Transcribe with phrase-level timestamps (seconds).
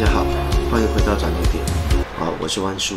[0.00, 0.24] 大家好，
[0.70, 1.62] 欢迎回到转捩点。
[2.18, 2.96] 好，我是万叔。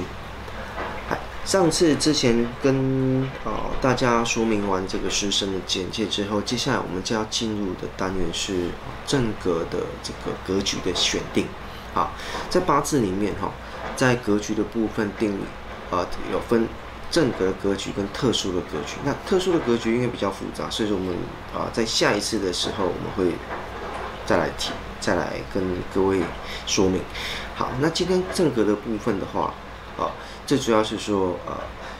[1.43, 3.51] 上次之前跟呃
[3.81, 8.69] 大家说明完这个师生的简介之后，接下来我们就要进入的单元是
[9.05, 11.45] 正格的这个格局的选定。
[11.93, 12.13] 好，
[12.49, 13.51] 在八字里面哈，
[13.97, 15.43] 在格局的部分定理
[15.91, 16.65] 啊，有分
[17.11, 18.95] 正格格局跟特殊的格局。
[19.03, 21.13] 那特殊的格局因为比较复杂，所以说我们
[21.53, 23.35] 啊在下一次的时候我们会
[24.25, 24.71] 再来提。
[25.03, 25.61] 再来跟
[25.93, 26.21] 各位
[26.65, 27.01] 说明。
[27.53, 29.53] 好，那今天正格的部分的话，
[29.97, 30.07] 啊，
[30.47, 31.51] 最主要是说，呃，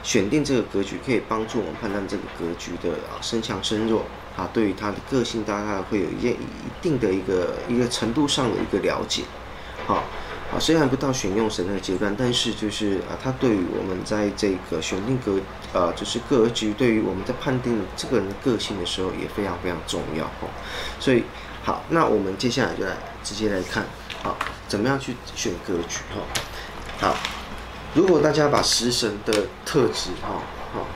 [0.02, 4.06] 选定这个格局可以帮助我们判断这个格局的啊身强身弱
[4.38, 6.46] 啊，对于他的个性大概会有一些一
[6.80, 9.24] 定的一个一个程度上的一个了解。
[9.86, 9.96] 好，
[10.50, 15.38] 啊，虽然不到选用神的阶段，但是就是啊，他对于我们在这个选定格，
[15.74, 20.48] 呃，就是格局对于我们在判定这个人的个性的时候也非常非常重要哦，
[20.98, 21.22] 所以。
[21.64, 23.82] 好，那我们接下来就来直接来看，
[24.22, 24.36] 好，
[24.68, 26.20] 怎么样去选格局哈？
[27.00, 27.16] 好，
[27.94, 30.42] 如果大家把食神的特质哈，
[30.74, 30.86] 好，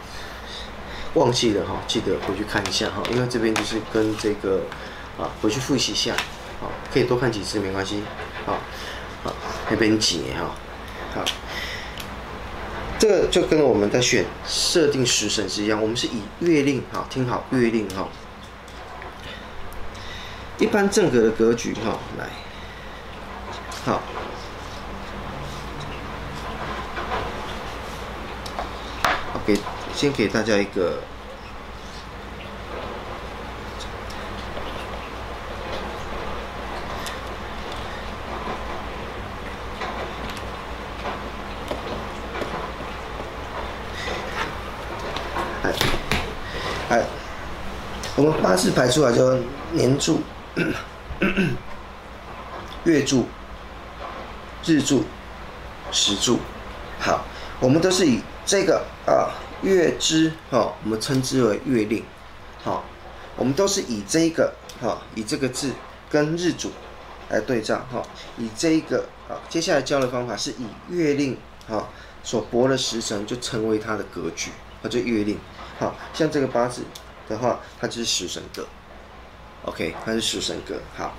[1.15, 4.61] 忘记了哈，记得回去看一下哈，因为这边就是跟这个
[5.19, 6.15] 啊，回去复习一下，
[6.61, 8.03] 好，可以多看几次没关系，
[8.45, 8.59] 好，
[9.25, 9.33] 好，
[9.71, 10.51] 那边解哈，
[11.15, 11.25] 好，
[12.99, 18.07] 这个就跟我们在选设定食神是一样，我们是以月令，好，听好月令哈。
[20.59, 22.29] 一般正格的格局，哈，来，
[23.85, 24.03] 好，
[29.47, 29.57] 给
[29.95, 30.99] 先给大家一个，
[45.63, 45.73] 哎，
[46.89, 47.05] 哎，
[48.17, 49.39] 我们八字排出来就
[49.71, 50.21] 年柱。
[52.85, 53.27] 月柱、
[54.65, 55.05] 日柱、
[55.93, 56.39] 时柱，
[56.99, 57.25] 好，
[57.61, 59.31] 我们都是以这个啊
[59.63, 62.05] 月支哈，我们称之为月令，
[62.63, 62.85] 好，
[63.37, 65.73] 我们都是以这个哈，以这个字
[66.11, 66.73] 跟日主
[67.29, 68.03] 来对照哈，
[68.37, 71.37] 以这个啊，接下来教的方法是以月令
[71.69, 71.89] 哈
[72.23, 74.51] 所博的时辰就成为它的格局，
[74.83, 75.39] 啊，就月令，
[75.79, 76.83] 好像这个八字
[77.29, 78.67] 的话，它就是食神格。
[79.69, 80.81] OK，它是食神格。
[80.97, 81.15] 好，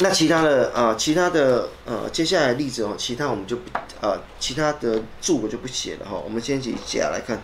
[0.00, 3.62] 那其他的啊、呃，其他的呃，接下来例子哦，其他我们就不
[4.02, 6.18] 呃，其他的注我就不写了哈。
[6.22, 7.40] 我们先以甲来看，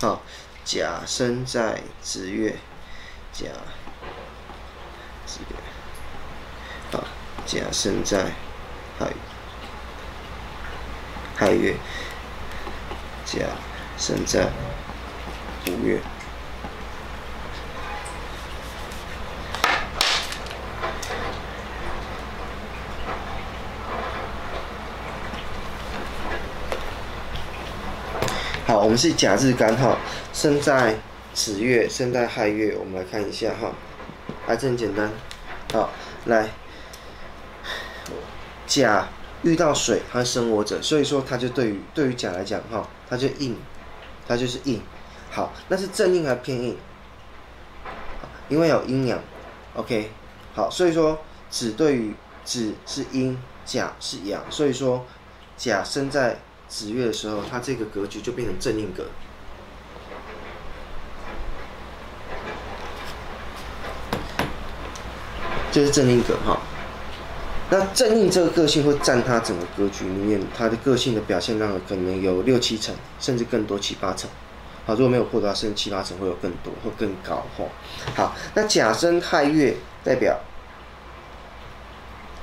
[0.00, 0.20] 好，
[0.64, 2.56] 甲生在子月，
[3.32, 3.46] 甲
[5.24, 5.56] 子月，
[6.90, 7.04] 好，
[7.46, 8.24] 甲生在
[8.98, 9.12] 亥
[11.36, 11.76] 亥月，
[13.24, 13.42] 甲
[13.96, 14.50] 生在
[15.68, 16.00] 午月。
[28.68, 29.98] 好，我们是甲日干哈，
[30.32, 30.94] 生在
[31.34, 32.76] 子月，生在亥月。
[32.78, 33.72] 我们来看一下哈，
[34.46, 35.10] 还是很简单。
[35.72, 35.90] 好，
[36.26, 36.48] 来，
[38.64, 39.08] 甲
[39.42, 43.56] 遇到水，它生我者，所以说它就对于对于甲来讲哈，它就硬，
[44.28, 44.80] 它就是硬。
[45.32, 46.78] 好，那是正硬还是偏硬？
[48.48, 49.18] 因为有阴阳。
[49.74, 50.12] OK，
[50.54, 51.18] 好，所以说
[51.50, 52.14] 子对于
[52.44, 55.04] 子是阴，甲是阳，所以说
[55.56, 56.38] 甲生在。
[56.68, 59.04] 子月的时候，它这个格局就变成正印格，
[65.70, 66.58] 就是正印格哈。
[67.70, 74.28] 那正印这个个性会占它整个格局里面，它的个性的表现量可能有六七成，甚至更多七八成。
[74.84, 77.64] 好，如果没有破的话，甚至七八成会有更多，会更高哈。
[78.14, 80.38] 好，那甲生亥月代表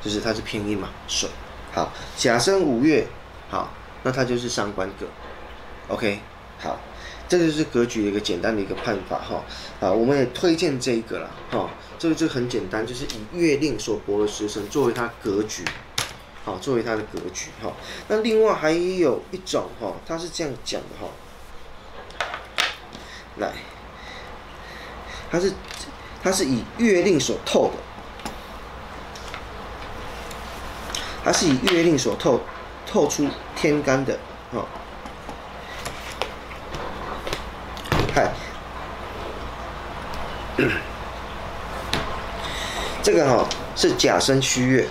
[0.01, 1.29] 就是它是偏印嘛，水。
[1.73, 3.07] 好，甲生午月，
[3.49, 3.69] 好。
[4.05, 5.05] 那它就是上官格
[5.87, 6.19] ，OK，
[6.59, 6.77] 好，
[7.29, 9.45] 这就是格局的一个简单的一个判法哈，
[9.79, 15.63] 啊，我们也推荐这一个了哈，这个就很简单，就是以月令所博的时辰作为它格局，
[16.43, 17.71] 好，作为它的格局哈。
[18.09, 21.07] 那另外还有一种哈，它是这样讲的哈，
[23.37, 23.53] 来，
[25.31, 25.53] 它是
[26.21, 27.77] 它是以月令所透的，
[31.23, 32.41] 它是以月令所透。
[32.85, 33.27] 透出
[33.63, 34.19] 天干的，
[34.51, 34.65] 哦，
[38.13, 38.29] 嗨，
[43.01, 44.89] 这个哈是甲生虚月，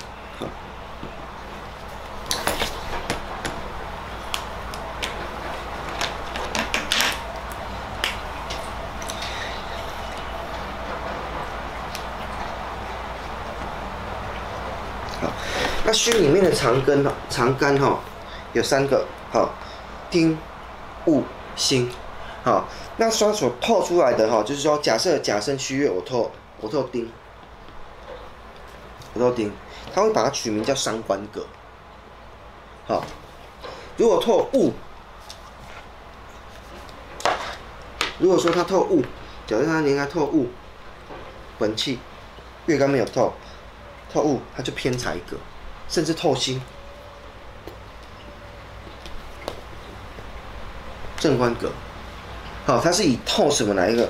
[15.21, 15.31] 好，
[15.85, 18.01] 那虚里面的长根哈，长干哈
[18.53, 19.51] 有三个，好，
[20.11, 20.39] 丁、
[21.07, 21.23] 戊、
[21.57, 21.91] 辛，
[22.45, 22.67] 好，
[22.97, 27.11] 那双手透出来的哈，就是说假设甲申戌月我透我透丁，
[29.15, 29.53] 我透丁，
[29.95, 31.47] 他会把它取名叫伤官格，
[32.87, 33.05] 好，
[33.97, 34.73] 如果透戊，
[38.19, 39.03] 如果说他透戊，
[39.47, 40.47] 假设他应该透戊，
[41.59, 41.99] 本气
[42.67, 43.33] 月干没有透。
[44.13, 45.39] 透戊，他就偏财格，
[45.89, 46.61] 甚至透辛，
[51.23, 51.71] 正官格。
[52.67, 54.09] 好，它是以透什么来一个？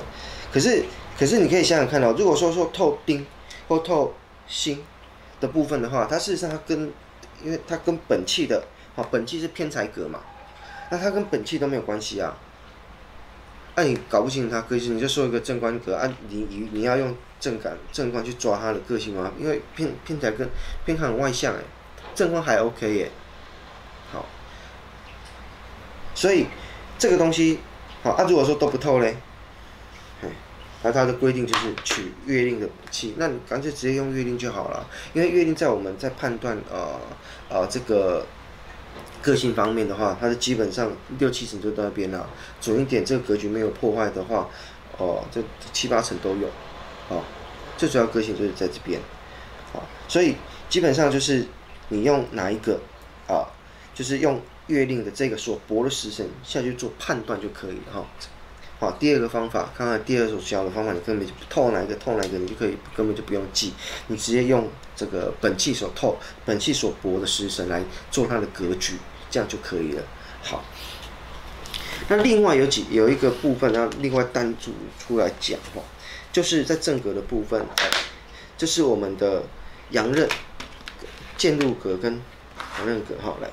[0.51, 0.83] 可是，
[1.15, 3.23] 可是你可以想想看哦，如果说说透丁
[3.67, 4.15] 或透
[4.47, 4.83] 辛
[5.39, 6.91] 的部分的话，它事实上它跟，
[7.43, 8.63] 因为它跟本气的，
[8.95, 10.21] 好，本气是偏财格嘛，
[10.89, 12.35] 那它跟本气都没有关系啊。
[13.75, 19.31] 那、你搞不清楚他个性，你就说一个正官格啊，你你你要用正感正官去抓他的个性吗？
[19.39, 20.49] 因为偏偏财跟
[20.83, 21.59] 偏很外向哎，
[22.15, 23.11] 正官还 OK 耶，
[24.11, 24.25] 好，
[26.15, 26.45] 所以
[26.97, 27.59] 这个东西
[28.01, 29.15] 好啊，如果说都不透嘞，
[30.83, 36.99] 那它的规定就是取月令的气，那你干脆直接用月令就好了，因为月令在我们在判断呃
[37.49, 38.25] 呃这个。
[39.23, 42.29] 个性方面的话，它是基本上六七成就在那边了。
[42.59, 44.49] 准一点，这个格局没有破坏的话，
[44.97, 45.41] 哦，这
[45.71, 46.47] 七八成都有。
[47.07, 47.23] 哦，
[47.77, 48.99] 最主要个性就是在这边。
[49.73, 49.79] 啊，
[50.09, 50.35] 所以
[50.69, 51.47] 基本上就是
[51.87, 52.77] 你用哪一个
[53.25, 53.47] 啊，
[53.95, 58.05] 就是用月令的这个所帛的时辰下去做判断就可以了哈。
[58.79, 63.73] 好，第二个方法，看看第二种教的方法，你根本就透哪一个透哪一个，你就可以根本就不用记，
[64.07, 67.81] 你直接用这个本气所透、本气所帛的时辰来
[68.11, 68.95] 做它的格局。
[69.31, 70.03] 这样就可以了。
[70.43, 70.63] 好，
[72.07, 75.81] 那另外有几有一个部分要另外单独出来讲哈，
[76.31, 77.65] 就是在正格的部分，
[78.55, 79.41] 就是我们的
[79.89, 80.29] 阳刃、
[81.35, 82.21] 剑禄格跟
[82.77, 83.15] 阳刃格。
[83.19, 83.49] 好，来，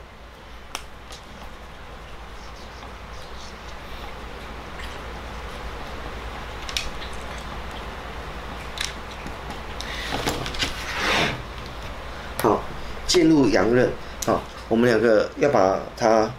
[13.11, 13.91] 好，剑路阳刃，
[14.25, 14.41] 好。
[14.69, 16.31] 我们两个要把它啊、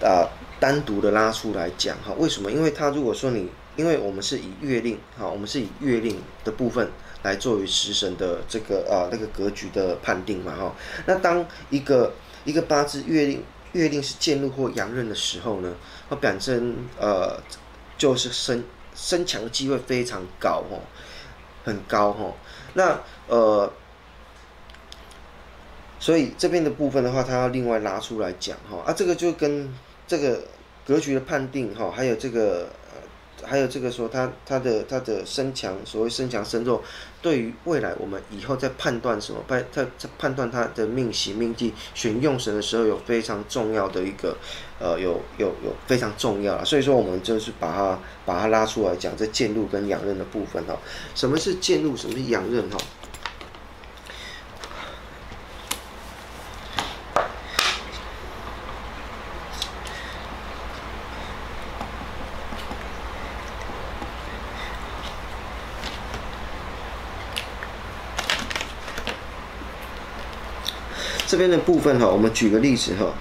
[0.00, 0.28] 呃、
[0.58, 2.50] 单独的拉出来讲哈，为什么？
[2.50, 6.90] 因为它如果说你，因为我们是以月令哈，我们是以月令的部分
[7.22, 10.74] 来作为食神的这个啊、那个格局的判定嘛哈。
[11.06, 12.12] 那当一个
[12.44, 15.72] 一个八字月令月令是剑路或阳刃的时候呢，
[16.10, 17.40] 它本身呃
[17.96, 20.82] 就是身身强的机会非常高哦，
[21.64, 22.32] 很高哈。
[22.74, 23.72] 那呃。
[26.08, 29.68] 所以这边的部分的话，它要另外拉出来讲哈啊，这个就跟
[30.06, 30.40] 这个
[30.86, 36.82] 格局的判定哈，还有这个呃，还有这个说它它的它的身强，所谓身强身弱，
[37.20, 44.34] 对于未来我们以后在判断什么判它在判断它的命型命地选用神的时候，有非常重要的一个
[44.80, 46.64] 呃，有有有非常重要了。
[46.64, 50.74] 所以说我们就是把它把它拉出来讲，这剑路跟养刃的部分哈，
[51.14, 52.78] 什么是剑路，什么是养刃哈？
[71.28, 73.12] 这边的部分哈，我们举个例子哈。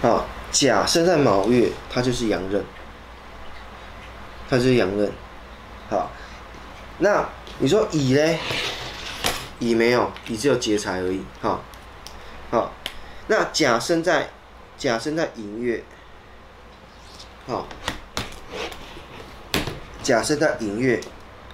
[0.00, 2.64] 好，甲生在卯月，它就是阳刃，
[4.48, 5.10] 它就是阳刃。
[5.90, 6.12] 好，
[6.98, 7.28] 那
[7.58, 8.38] 你说乙嘞？
[9.58, 11.24] 乙没有，乙只有劫财而已。
[11.40, 11.60] 好，
[12.52, 12.72] 好，
[13.26, 14.30] 那甲生在
[14.78, 15.82] 甲生在寅月。
[17.44, 17.66] 好，
[20.02, 21.00] 假设在寅月，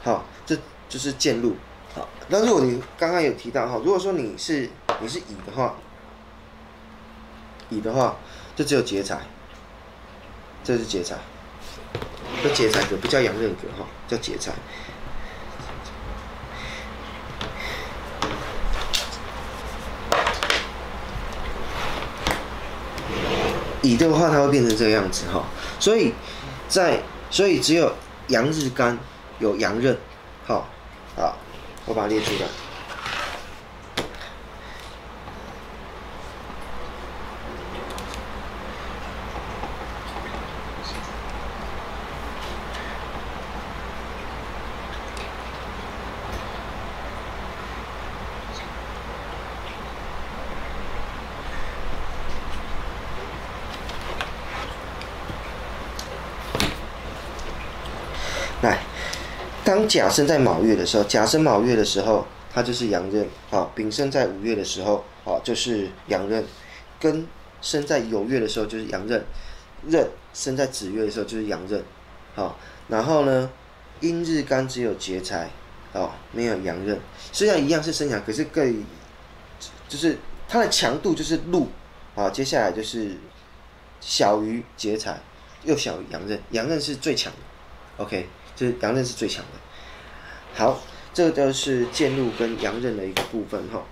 [0.05, 0.55] 好，这
[0.89, 1.57] 就是剑路。
[1.95, 4.69] 好，那如果你刚刚有提到哈，如果说你是
[5.01, 5.77] 你是乙的话，
[7.71, 8.17] 乙的话
[8.55, 9.23] 就只有劫财，
[10.63, 11.17] 这是劫财，
[12.43, 14.53] 这劫财格不叫阳刃格哈，叫劫财。
[23.81, 25.47] 乙的话，它会变成这个样子哈。
[25.79, 26.13] 所以，
[26.69, 27.93] 在所以只有
[28.29, 28.99] 阳日干
[29.39, 29.97] 有阳刃，
[30.47, 30.67] 好，
[31.17, 31.37] 好，
[31.87, 32.68] 我把它列出来。
[58.63, 58.79] 来
[59.65, 63.29] 当甲生在卯月的时候，甲生卯月的时候，它就是阳刃。
[63.51, 66.45] 好，丙生在午月的时候，好，就是阳刃。
[67.01, 67.25] 庚
[67.61, 69.25] 生在酉月的时候，就是阳刃。
[69.87, 71.85] 壬生在子月的时候，就是阳刃。
[72.35, 73.51] 好，然后呢，
[74.01, 75.51] 阴日干只有劫财，
[75.93, 76.99] 哦，没有阳刃。
[77.31, 78.85] 虽然一样是生阳，可是更
[79.87, 81.69] 就是它的强度就是禄。
[82.15, 83.17] 好，接下来就是
[84.01, 85.21] 小于劫财，
[85.63, 86.41] 又小于阳刃。
[86.51, 88.03] 阳刃是最强的。
[88.05, 88.27] OK。
[88.59, 89.59] 就是阳刃是最强的。
[90.57, 90.81] 好，
[91.15, 93.85] 这个就是剑路跟阳刃的一个部分哈。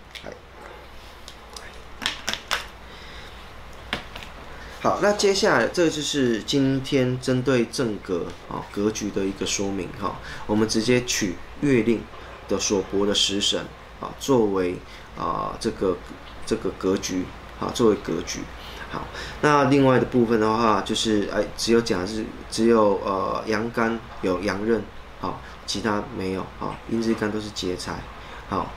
[4.80, 10.20] 好，那接下来这就是今天针对正格啊格局的一个说明哈。
[10.46, 12.02] 我们直接取月令
[12.48, 13.64] 的所帛的食神
[14.00, 14.76] 啊作为
[15.16, 15.96] 啊这个
[16.44, 17.24] 这个格局
[17.60, 18.40] 啊作为格局。
[18.88, 19.04] 好，
[19.42, 24.80] 那另外的部分的话，就是哎，只有甲是只有呃阳干有阳刃，
[25.20, 28.00] 好，其他没有，好，阴日干都是劫财，
[28.48, 28.70] 好，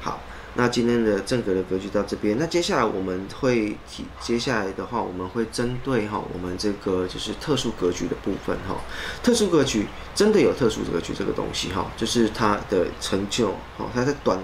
[0.00, 0.20] 好，
[0.54, 8.76] 那今天的正格的格局到这边，那接下来我们会提，接下来的话我们会针对哈我们这个就是特殊格局的部分哈，
[9.22, 14.38] 特殊格局真的有特殊格局这个东西哈，就是它的成就，哦，它在短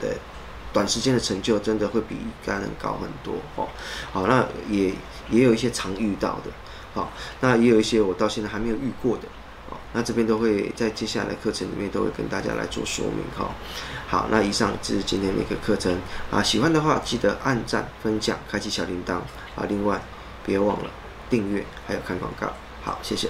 [0.00, 0.08] 的。
[0.74, 3.66] 短时间的成就真的会比一般人高很多哦。
[4.12, 4.92] 好，那也
[5.30, 6.50] 也有一些常遇到的，
[6.92, 9.22] 好，那也有一些我到现在还没有遇过的，
[9.70, 13.48] 好，那这边都会在接下来课程里面都会跟大家来做说明哈。
[14.06, 15.96] 好，那以上就是今天的一个课程
[16.30, 19.14] 啊，喜欢的话记得按赞、分享、开启小铃铛
[19.54, 19.98] 啊，另外
[20.44, 20.90] 别忘了
[21.30, 22.52] 订阅还有看广告，
[22.82, 23.28] 好，谢谢。